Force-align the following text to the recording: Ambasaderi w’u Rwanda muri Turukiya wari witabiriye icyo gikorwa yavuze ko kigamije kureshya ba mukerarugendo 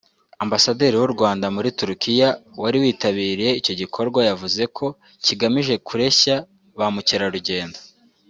Ambasaderi 0.43 0.95
w’u 1.01 1.11
Rwanda 1.15 1.45
muri 1.55 1.69
Turukiya 1.77 2.29
wari 2.61 2.77
witabiriye 2.83 3.51
icyo 3.59 3.73
gikorwa 3.81 4.19
yavuze 4.29 4.63
ko 4.77 4.85
kigamije 5.25 5.73
kureshya 5.87 6.35
ba 6.77 6.87
mukerarugendo 6.95 7.77